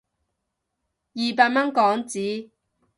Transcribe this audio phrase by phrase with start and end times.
[0.03, 0.03] 二百
[1.47, 2.49] 蚊港紙